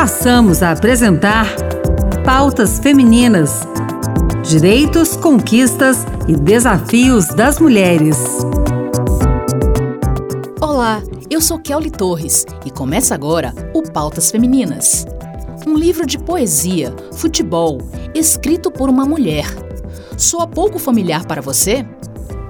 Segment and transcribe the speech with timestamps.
[0.00, 1.46] passamos a apresentar
[2.24, 3.68] Pautas Femininas:
[4.42, 8.16] Direitos, Conquistas e Desafios das Mulheres.
[10.58, 15.04] Olá, eu sou Kelly Torres e começa agora o Pautas Femininas.
[15.66, 17.76] Um livro de poesia, futebol,
[18.14, 19.44] escrito por uma mulher.
[20.16, 21.86] Soa pouco familiar para você?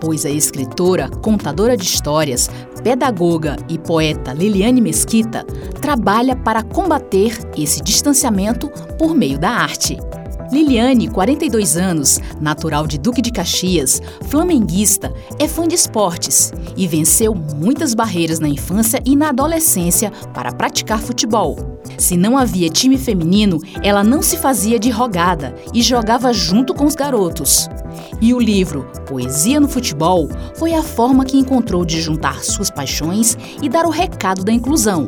[0.00, 2.50] Pois a escritora, contadora de histórias,
[2.82, 5.44] pedagoga e poeta Liliane Mesquita
[5.80, 9.96] trabalha para combater esse distanciamento por meio da arte.
[10.50, 17.34] Liliane, 42 anos, natural de Duque de Caxias, flamenguista, é fã de esportes e venceu
[17.34, 21.80] muitas barreiras na infância e na adolescência para praticar futebol.
[21.98, 26.84] Se não havia time feminino, ela não se fazia de rogada e jogava junto com
[26.84, 27.68] os garotos.
[28.20, 33.36] E o livro Poesia no Futebol foi a forma que encontrou de juntar suas paixões
[33.62, 35.06] e dar o recado da inclusão.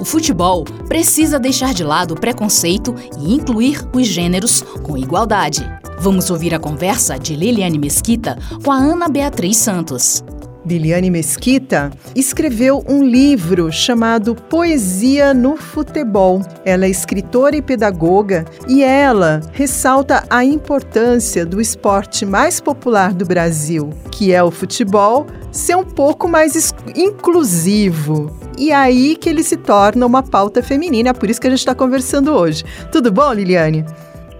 [0.00, 5.64] O futebol precisa deixar de lado o preconceito e incluir os gêneros com igualdade.
[5.98, 10.24] Vamos ouvir a conversa de Liliane Mesquita com a Ana Beatriz Santos.
[10.64, 16.40] Liliane Mesquita escreveu um livro chamado Poesia no Futebol.
[16.64, 23.24] Ela é escritora e pedagoga e ela ressalta a importância do esporte mais popular do
[23.24, 28.41] Brasil, que é o futebol, ser um pouco mais inclusivo.
[28.62, 31.58] E aí que ele se torna uma pauta feminina, é por isso que a gente
[31.58, 32.62] está conversando hoje.
[32.92, 33.84] Tudo bom, Liliane?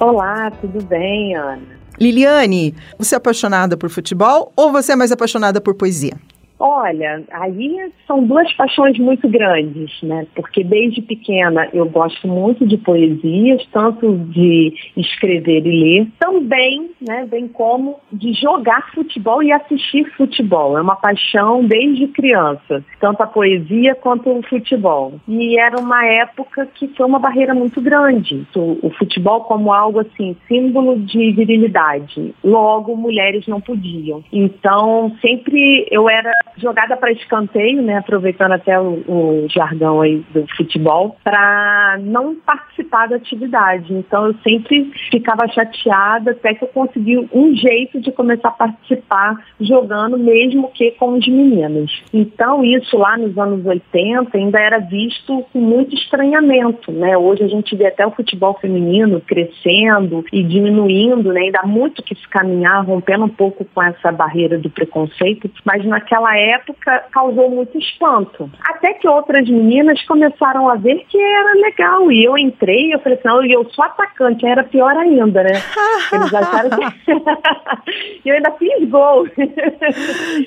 [0.00, 1.60] Olá, tudo bem, Ana?
[2.00, 6.14] Liliane, você é apaixonada por futebol ou você é mais apaixonada por poesia?
[6.60, 10.26] Olha, aí são duas paixões muito grandes, né?
[10.34, 17.26] Porque desde pequena eu gosto muito de poesias, tanto de escrever e ler, também, né,
[17.30, 20.76] bem como de jogar futebol e assistir futebol.
[20.76, 25.14] É uma paixão desde criança, tanto a poesia quanto o futebol.
[25.28, 28.46] E era uma época que foi uma barreira muito grande.
[28.54, 32.34] O futebol como algo assim, símbolo de virilidade.
[32.42, 34.24] Logo, mulheres não podiam.
[34.32, 40.46] Então, sempre eu era jogada para escanteio, né, aproveitando até o, o jargão aí do
[40.56, 43.92] futebol, para não participar da atividade.
[43.92, 49.36] Então eu sempre ficava chateada até que eu consegui um jeito de começar a participar
[49.60, 52.02] jogando, mesmo que com os meninos.
[52.12, 57.16] Então isso lá nos anos 80 ainda era visto com muito estranhamento, né?
[57.16, 61.40] Hoje a gente vê até o futebol feminino crescendo e diminuindo, né?
[61.40, 65.84] Ainda há muito que se caminhar, rompendo um pouco com essa barreira do preconceito, mas
[65.84, 68.50] naquela época causou muito espanto.
[68.66, 72.10] Até que outras meninas começaram a ver que era legal.
[72.10, 75.52] E eu entrei, eu falei assim, não, eu sou atacante, era pior ainda, né?
[76.12, 77.12] Eles acharam que.
[78.24, 79.26] e eu ainda fiz gol.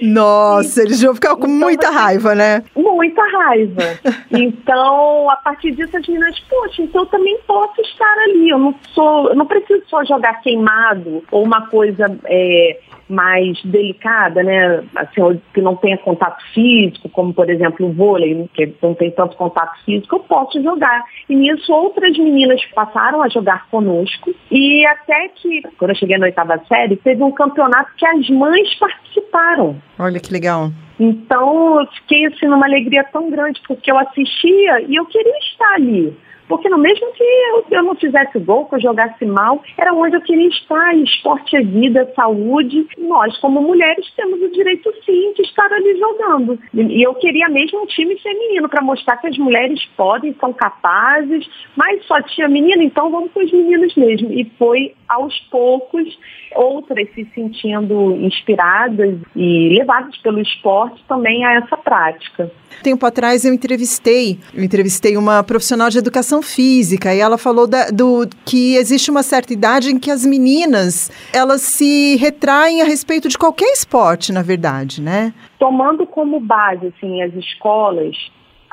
[0.01, 2.63] Nossa, eles vão ficar com então, muita assim, raiva, né?
[2.95, 3.81] Muita raiva.
[4.33, 8.49] Então, a partir disso, as meninas, poxa, então eu também posso estar ali.
[8.49, 12.05] Eu não sou, eu não preciso só jogar queimado ou uma coisa.
[12.25, 12.79] É,
[13.11, 14.83] mais delicada, né?
[14.95, 19.35] Assim, que não tenha contato físico, como por exemplo o vôlei, que não tem tanto
[19.35, 21.03] contato físico, eu posso jogar.
[21.29, 24.33] E nisso outras meninas passaram a jogar conosco.
[24.49, 28.73] E até que, quando eu cheguei na oitava série, teve um campeonato que as mães
[28.75, 29.75] participaram.
[29.99, 30.71] Olha que legal.
[31.01, 35.73] Então eu fiquei assim numa alegria tão grande, porque eu assistia e eu queria estar
[35.73, 36.15] ali.
[36.47, 40.17] Porque no mesmo que eu, eu não fizesse gol, que eu jogasse mal, era onde
[40.17, 40.93] eu queria estar.
[40.97, 42.85] Esporte é vida, saúde.
[42.97, 46.59] Nós, como mulheres, temos o direito sim de estar ali jogando.
[46.73, 51.49] E eu queria mesmo um time feminino para mostrar que as mulheres podem, são capazes,
[51.75, 54.29] mas só tinha menina, então vamos com os meninos mesmo.
[54.33, 56.07] E foi aos poucos
[56.55, 62.51] outras se sentindo inspiradas e levadas pelo esporte também a essa prática.
[62.83, 67.89] Tempo atrás eu entrevistei, eu entrevistei uma profissional de educação física e ela falou da,
[67.89, 73.27] do que existe uma certa idade em que as meninas elas se retraem a respeito
[73.27, 75.33] de qualquer esporte, na verdade, né?
[75.59, 78.15] Tomando como base assim as escolas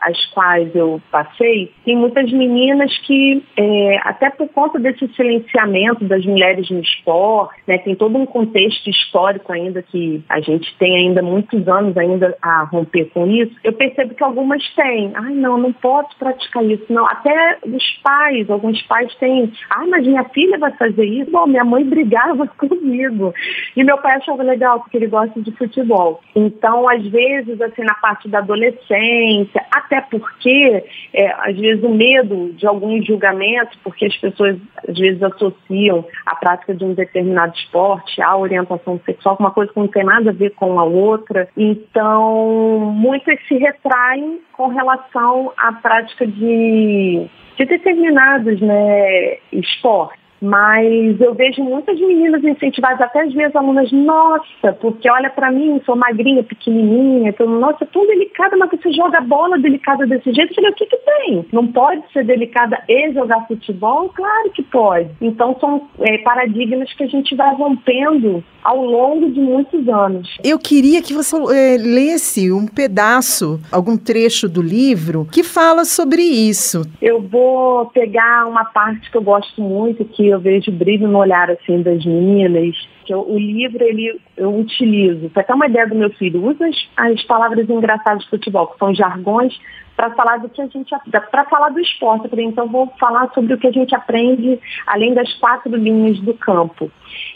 [0.01, 6.25] as quais eu passei, tem muitas meninas que, é, até por conta desse silenciamento das
[6.25, 11.23] mulheres no esporte, né, tem todo um contexto histórico ainda que a gente tem ainda
[11.23, 15.13] muitos anos ainda a romper com isso, eu percebo que algumas têm.
[15.15, 16.85] Ai, não, não posso praticar isso.
[16.89, 19.53] Não, até os pais, alguns pais têm.
[19.71, 21.31] Ah, mas minha filha vai fazer isso?
[21.31, 23.35] Bom, minha mãe brigava comigo.
[23.77, 26.21] E meu pai achava legal, porque ele gosta de futebol.
[26.35, 32.53] Então, às vezes, assim, na parte da adolescência, até porque, é, às vezes, o medo
[32.53, 34.57] de alguns julgamentos, porque as pessoas,
[34.87, 39.81] às vezes, associam a prática de um determinado esporte à orientação sexual, uma coisa que
[39.81, 41.49] não tem nada a ver com a outra.
[41.57, 47.27] Então, muitas se retraem com relação à prática de
[47.59, 54.73] de determinados né, esportes mas eu vejo muitas meninas incentivadas, até às vezes alunas, nossa,
[54.81, 59.59] porque olha para mim, sou magrinha, pequenininha, então, nossa, tão delicada, mas você joga bola
[59.59, 60.53] delicada desse jeito.
[60.53, 61.47] Eu falei, o que que tem?
[61.53, 64.09] Não pode ser delicada e jogar futebol?
[64.15, 65.11] Claro que pode.
[65.21, 70.37] Então são é, paradigmas que a gente vai rompendo ao longo de muitos anos.
[70.45, 76.23] Eu queria que você é, lesse um pedaço, algum trecho do livro que fala sobre
[76.23, 76.83] isso.
[77.01, 81.51] Eu vou pegar uma parte que eu gosto muito, que eu vejo brilho no olhar
[81.51, 85.29] assim das meninas, que eu, o livro ele eu utilizo.
[85.31, 88.79] Para ter uma ideia do meu filho, usa as, as palavras engraçadas de futebol, que
[88.79, 89.59] são jargões,
[89.99, 92.29] para falar do que a gente para falar do esporte.
[92.41, 96.89] Então vou falar sobre o que a gente aprende além das quatro linhas do campo.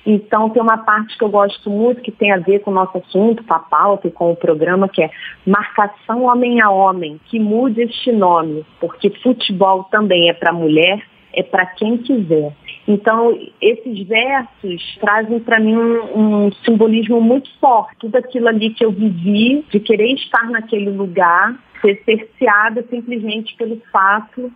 [0.06, 2.98] Então tem uma parte que eu gosto muito que tem a ver com o nosso
[2.98, 5.10] assunto, com a pauta e com o programa, que é
[5.44, 11.42] marcação homem a homem, que mude este nome, porque futebol também é para mulher, é
[11.42, 12.52] para quem quiser.
[12.86, 17.96] Então, esses versos trazem para mim um, um, simbolismo muito forte.
[18.00, 23.80] Tudo aquilo ali que eu vivi, de querer estar naquele lugar, ser cerceada simplesmente pelo
[23.92, 24.50] fato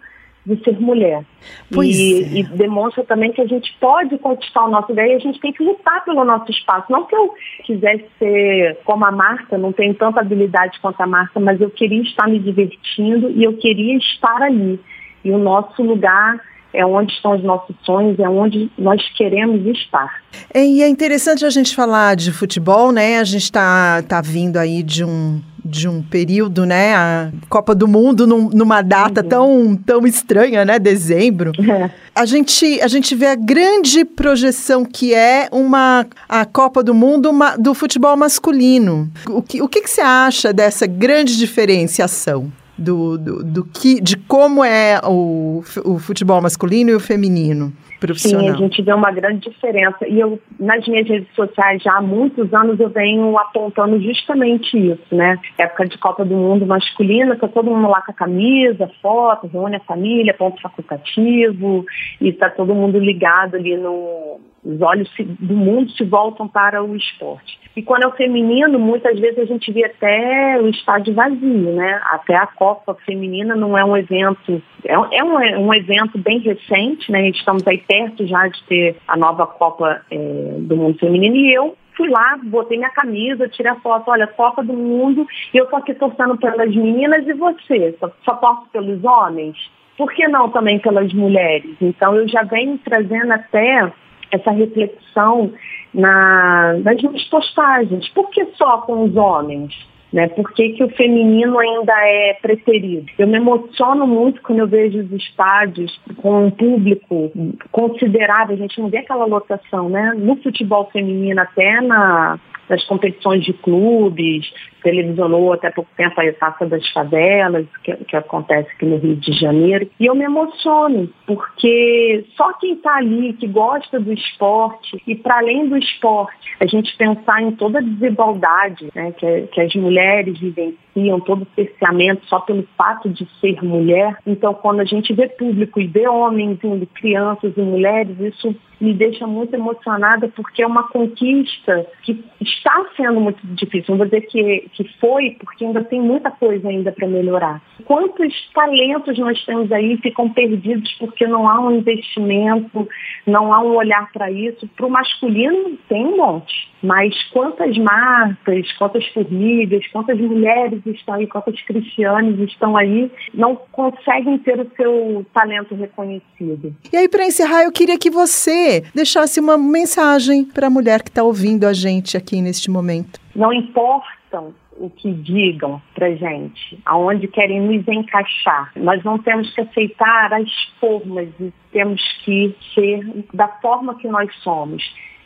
[0.47, 1.25] de ser mulher.
[1.73, 2.39] E, é.
[2.39, 5.53] e, demonstra também que a gente pode conquistar o nosso ideia e a gente tem
[5.53, 6.91] que lutar pelo nosso espaço.
[6.91, 7.35] Não que eu
[7.65, 12.01] quisesse ser como a Marta, não tenho tanta habilidade quanto a Marta, mas eu queria
[12.03, 14.79] estar me divertindo e eu queria estar ali.
[15.25, 16.41] E o nosso lugar
[16.77, 20.23] é onde estão os nossos sonhos, é onde nós queremos estar.
[20.53, 23.19] É, e é interessante a gente falar de futebol, né?
[23.19, 26.95] A gente está tá vindo aí de um de um período, né?
[26.95, 29.29] A Copa do Mundo num, numa data uhum.
[29.29, 30.79] tão, tão estranha, né?
[30.79, 31.53] Dezembro.
[31.67, 31.91] É.
[32.15, 37.29] A, gente, a gente vê a grande projeção que é uma a Copa do Mundo
[37.29, 39.11] uma, do futebol masculino.
[39.29, 42.53] O que, o que, que você acha dessa grande diferenciação?
[42.79, 48.43] Do, do, do que, de como é o, o futebol masculino e o feminino profissional.
[48.43, 50.07] Sim, a gente vê uma grande diferença.
[50.07, 55.15] E eu, nas minhas redes sociais, já há muitos anos, eu venho apontando justamente isso,
[55.15, 55.39] né?
[55.59, 59.77] Época de Copa do Mundo masculina, tá todo mundo lá com a camisa, foto, reúne
[59.77, 61.85] a família, ponto facultativo,
[62.21, 64.41] e tá todo mundo ligado ali no.
[64.67, 67.57] Os olhos do mundo se voltam para o esporte.
[67.77, 72.01] E quando é o feminino, muitas vezes a gente vê até o estádio vazio, né?
[72.07, 76.41] Até a Copa Feminina não é um evento, é, é um, é um evento bem
[76.41, 77.29] recente, né?
[77.29, 80.17] Estamos aí perto já de ter a nova Copa é,
[80.59, 84.65] do Mundo Feminino e eu fui lá, botei minha camisa, tirei a foto, olha, Copa
[84.65, 89.57] do Mundo, e eu tô aqui torcendo pelas meninas e você, só, só pelos homens?
[89.97, 91.75] Por que não também pelas mulheres?
[91.81, 93.91] Então eu já venho trazendo até
[94.31, 95.53] essa reflexão
[95.93, 98.09] na, nas minhas postagens.
[98.11, 99.75] Por que só com os homens?
[100.17, 100.29] Né?
[100.29, 103.05] Por que, que o feminino ainda é preferido?
[103.19, 107.31] Eu me emociono muito quando eu vejo os estádios com um público
[107.71, 110.15] considerável, a gente não vê aquela lotação, né?
[110.17, 114.51] No futebol feminino, até na, nas competições de clubes,
[114.83, 119.33] televisionou até pouco tempo a Taça das Favelas, que, que, acontece aqui no Rio de
[119.33, 125.15] Janeiro, e eu me emociono, porque só quem está ali, que gosta do esporte, e
[125.15, 129.75] para além do esporte, a gente pensar em toda a desigualdade né, que, que as
[129.75, 130.86] mulheres vivenciam,
[131.25, 134.17] todo o cerceamento só pelo fato de ser mulher.
[134.27, 138.93] Então, quando a gente vê público e vê homens indo, crianças e mulheres, isso me
[138.93, 143.87] deixa muito emocionada porque é uma conquista que está sendo muito difícil.
[143.91, 147.63] Não vou dizer que, que foi, porque ainda tem muita coisa ainda para melhorar.
[147.85, 152.89] Quantos talentos nós temos aí ficam perdidos porque não há um investimento,
[153.27, 154.69] não há um olhar para isso?
[154.77, 161.27] Para o masculino tem um monte, mas quantas marcas, quantas formigas, quantas mulheres estão aí,
[161.27, 166.75] quantas cristianas estão aí, não conseguem ter o seu talento reconhecido.
[166.93, 171.09] E aí, para encerrar, eu queria que você deixasse uma mensagem para a mulher que
[171.09, 173.21] está ouvindo a gente aqui neste momento.
[173.35, 178.73] Não importam o que digam para gente, aonde querem nos encaixar.
[178.77, 184.31] Nós não temos que aceitar as formas e temos que ser da forma que nós
[184.43, 184.83] somos.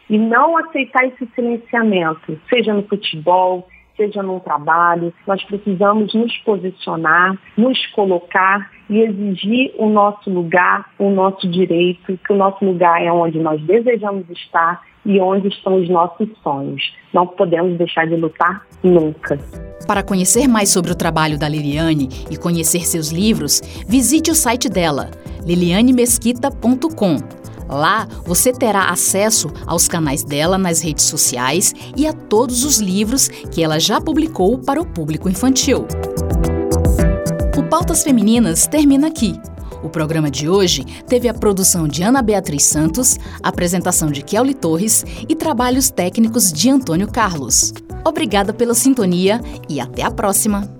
[0.09, 3.69] E não aceitar esse silenciamento, seja no futebol,
[4.01, 11.11] seja num trabalho, nós precisamos nos posicionar, nos colocar e exigir o nosso lugar, o
[11.11, 15.89] nosso direito, que o nosso lugar é onde nós desejamos estar e onde estão os
[15.89, 16.83] nossos sonhos.
[17.13, 19.39] Não podemos deixar de lutar nunca.
[19.87, 24.69] Para conhecer mais sobre o trabalho da Liliane e conhecer seus livros, visite o site
[24.69, 25.11] dela,
[25.45, 27.40] lilianemesquita.com
[27.71, 33.29] Lá você terá acesso aos canais dela nas redes sociais e a todos os livros
[33.29, 35.87] que ela já publicou para o público infantil.
[37.57, 39.39] O Pautas Femininas termina aqui.
[39.83, 45.05] O programa de hoje teve a produção de Ana Beatriz Santos, apresentação de Kelly Torres
[45.29, 47.73] e trabalhos técnicos de Antônio Carlos.
[48.05, 50.80] Obrigada pela sintonia e até a próxima!